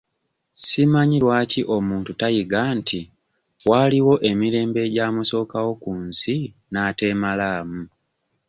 [0.65, 2.99] Si manyi lwaki omuntu tayiga nti
[3.69, 6.35] waaliwo emirembe egyamusookawo ku nsi
[6.71, 7.81] n'ateemalaamu?